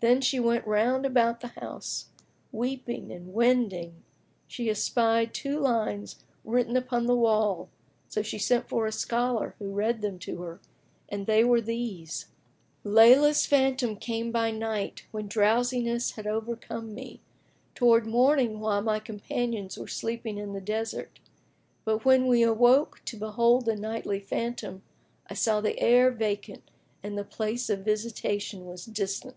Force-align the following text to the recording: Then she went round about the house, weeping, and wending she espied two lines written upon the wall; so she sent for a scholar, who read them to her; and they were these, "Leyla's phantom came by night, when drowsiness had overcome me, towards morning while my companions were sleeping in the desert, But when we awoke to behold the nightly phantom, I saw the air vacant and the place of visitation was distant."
Then 0.00 0.20
she 0.20 0.40
went 0.40 0.66
round 0.66 1.06
about 1.06 1.42
the 1.42 1.46
house, 1.60 2.06
weeping, 2.50 3.12
and 3.12 3.32
wending 3.32 4.02
she 4.48 4.68
espied 4.68 5.32
two 5.32 5.60
lines 5.60 6.18
written 6.42 6.76
upon 6.76 7.06
the 7.06 7.14
wall; 7.14 7.68
so 8.08 8.20
she 8.20 8.36
sent 8.36 8.68
for 8.68 8.86
a 8.88 8.90
scholar, 8.90 9.54
who 9.60 9.70
read 9.70 10.00
them 10.00 10.18
to 10.18 10.38
her; 10.42 10.58
and 11.08 11.24
they 11.28 11.44
were 11.44 11.60
these, 11.60 12.26
"Leyla's 12.84 13.46
phantom 13.46 13.94
came 13.94 14.32
by 14.32 14.50
night, 14.50 15.06
when 15.12 15.28
drowsiness 15.28 16.10
had 16.16 16.26
overcome 16.26 16.92
me, 16.92 17.20
towards 17.76 18.08
morning 18.08 18.58
while 18.58 18.82
my 18.82 18.98
companions 18.98 19.78
were 19.78 19.86
sleeping 19.86 20.36
in 20.36 20.52
the 20.52 20.60
desert, 20.60 21.20
But 21.84 22.04
when 22.04 22.26
we 22.26 22.42
awoke 22.42 23.04
to 23.04 23.16
behold 23.16 23.66
the 23.66 23.76
nightly 23.76 24.18
phantom, 24.18 24.82
I 25.28 25.34
saw 25.34 25.60
the 25.60 25.78
air 25.78 26.10
vacant 26.10 26.68
and 27.04 27.16
the 27.16 27.22
place 27.22 27.70
of 27.70 27.84
visitation 27.84 28.66
was 28.66 28.84
distant." 28.84 29.36